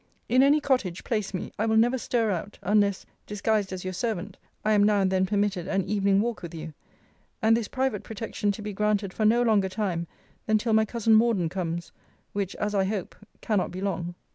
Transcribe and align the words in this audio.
In 0.27 0.41
any 0.41 0.59
cottage 0.59 1.03
place 1.03 1.31
me, 1.31 1.51
I 1.59 1.67
will 1.67 1.77
never 1.77 1.99
stir 1.99 2.31
out, 2.31 2.57
unless, 2.63 3.05
disguised 3.27 3.71
as 3.71 3.83
your 3.83 3.93
servant, 3.93 4.35
I 4.65 4.73
am 4.73 4.83
now 4.83 4.99
and 5.01 5.11
then 5.11 5.27
permitted 5.27 5.67
an 5.67 5.83
evening 5.85 6.21
walk 6.21 6.41
with 6.41 6.55
you: 6.55 6.73
and 7.39 7.55
this 7.55 7.67
private 7.67 8.01
protection 8.01 8.51
to 8.53 8.63
be 8.63 8.73
granted 8.73 9.13
for 9.13 9.25
no 9.25 9.43
longer 9.43 9.69
time 9.69 10.07
than 10.47 10.57
till 10.57 10.73
my 10.73 10.85
cousin 10.85 11.13
Morden 11.13 11.49
comes; 11.49 11.91
which, 12.33 12.55
as 12.55 12.73
I 12.73 12.85
hope, 12.85 13.15
cannot 13.41 13.69
be 13.69 13.79
long. 13.79 14.15